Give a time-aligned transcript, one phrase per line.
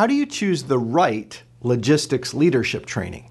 [0.00, 3.30] How do you choose the right logistics leadership training?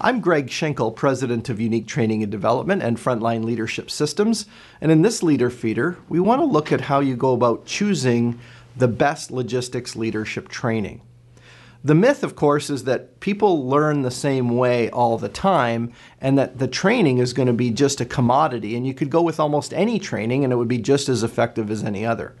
[0.00, 4.46] I'm Greg Schinkel, President of Unique Training and Development and Frontline Leadership Systems.
[4.80, 8.40] And in this Leader Feeder, we want to look at how you go about choosing
[8.74, 11.02] the best logistics leadership training.
[11.84, 16.38] The myth, of course, is that people learn the same way all the time and
[16.38, 19.38] that the training is going to be just a commodity and you could go with
[19.38, 22.34] almost any training and it would be just as effective as any other.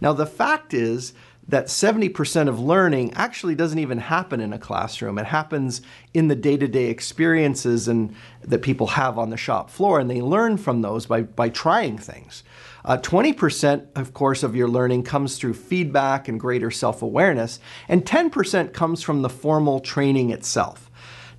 [0.00, 1.12] Now, the fact is
[1.48, 5.18] that 70% of learning actually doesn't even happen in a classroom.
[5.18, 5.80] It happens
[6.12, 10.58] in the day-to-day experiences and that people have on the shop floor, and they learn
[10.58, 12.42] from those by, by trying things.
[12.84, 18.74] Uh, 20%, of course, of your learning comes through feedback and greater self-awareness, and 10%
[18.74, 20.90] comes from the formal training itself.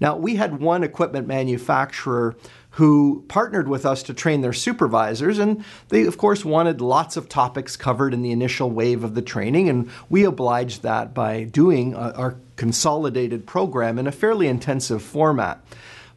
[0.01, 2.35] Now, we had one equipment manufacturer
[2.71, 5.39] who partnered with us to train their supervisors.
[5.39, 9.21] And they, of course, wanted lots of topics covered in the initial wave of the
[9.21, 9.69] training.
[9.69, 15.63] And we obliged that by doing a, our consolidated program in a fairly intensive format.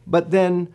[0.05, 0.73] But then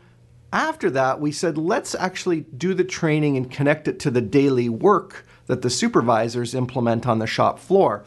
[0.53, 4.69] after that, we said, let's actually do the training and connect it to the daily
[4.69, 8.05] work that the supervisors implement on the shop floor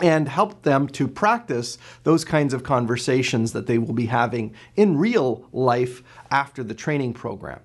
[0.00, 4.98] and help them to practice those kinds of conversations that they will be having in
[4.98, 7.60] real life after the training program.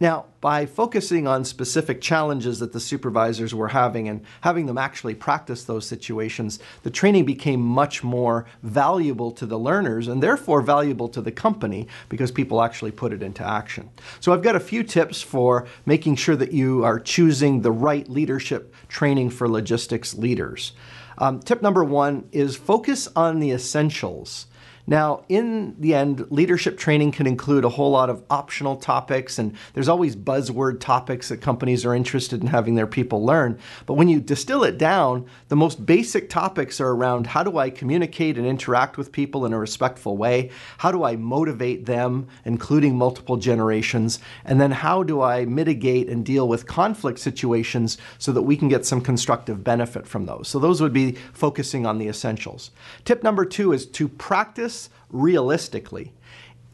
[0.00, 5.14] Now, by focusing on specific challenges that the supervisors were having and having them actually
[5.14, 11.08] practice those situations, the training became much more valuable to the learners and therefore valuable
[11.08, 13.88] to the company because people actually put it into action.
[14.18, 18.08] So I've got a few tips for making sure that you are choosing the right
[18.08, 20.72] leadership training for logistics leaders.
[21.18, 24.46] Um, tip number one is focus on the essentials.
[24.86, 29.56] Now, in the end, leadership training can include a whole lot of optional topics, and
[29.72, 33.58] there's always buzzword topics that companies are interested in having their people learn.
[33.86, 37.70] But when you distill it down, the most basic topics are around how do I
[37.70, 40.50] communicate and interact with people in a respectful way?
[40.76, 44.18] How do I motivate them, including multiple generations?
[44.44, 48.68] And then how do I mitigate and deal with conflict situations so that we can
[48.68, 50.48] get some constructive benefit from those?
[50.48, 52.70] So, those would be focusing on the essentials.
[53.04, 54.73] Tip number two is to practice
[55.10, 56.12] realistically.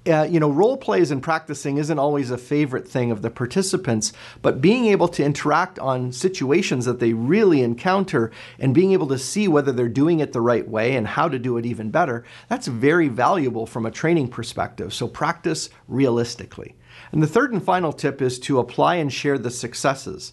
[0.06, 4.14] Uh, you know, role plays and practicing isn't always a favorite thing of the participants,
[4.40, 9.18] but being able to interact on situations that they really encounter and being able to
[9.18, 12.24] see whether they're doing it the right way and how to do it even better,
[12.48, 14.94] that's very valuable from a training perspective.
[14.94, 16.76] So practice realistically.
[17.12, 20.32] And the third and final tip is to apply and share the successes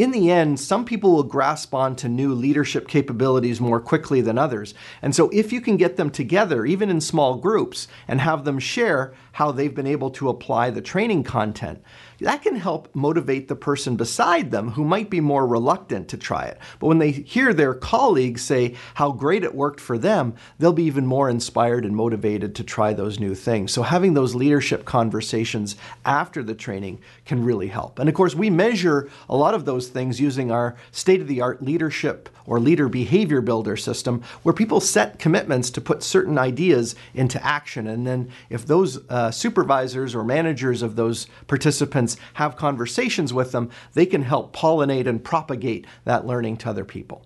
[0.00, 4.38] in the end, some people will grasp on to new leadership capabilities more quickly than
[4.38, 4.72] others.
[5.02, 8.58] And so if you can get them together, even in small groups, and have them
[8.58, 11.82] share how they've been able to apply the training content,
[12.20, 16.44] that can help motivate the person beside them who might be more reluctant to try
[16.44, 16.58] it.
[16.78, 20.84] But when they hear their colleagues say how great it worked for them, they'll be
[20.84, 23.72] even more inspired and motivated to try those new things.
[23.72, 27.98] So having those leadership conversations after the training can really help.
[27.98, 31.40] And of course, we measure a lot of those things using our state of the
[31.40, 36.94] art leadership or leader behavior builder system where people set commitments to put certain ideas
[37.14, 37.86] into action.
[37.86, 43.70] And then if those uh, supervisors or managers of those participants have conversations with them,
[43.94, 47.24] they can help pollinate and propagate that learning to other people.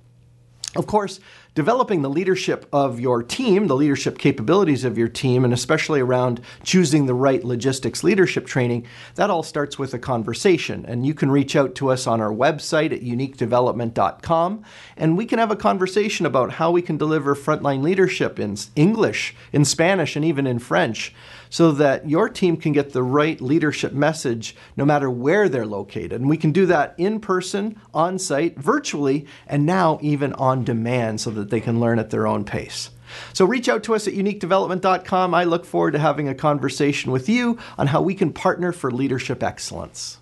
[0.76, 1.20] Of course,
[1.54, 6.40] developing the leadership of your team, the leadership capabilities of your team, and especially around
[6.62, 10.84] choosing the right logistics leadership training, that all starts with a conversation.
[10.86, 14.64] And you can reach out to us on our website at uniquedevelopment.com,
[14.96, 19.34] and we can have a conversation about how we can deliver frontline leadership in English,
[19.52, 21.14] in Spanish, and even in French
[21.54, 26.20] so that your team can get the right leadership message no matter where they're located.
[26.20, 31.20] And we can do that in person, on site, virtually, and now even on demand
[31.20, 32.90] so that they can learn at their own pace.
[33.34, 35.34] So reach out to us at uniquedevelopment.com.
[35.34, 38.90] I look forward to having a conversation with you on how we can partner for
[38.90, 40.18] leadership excellence.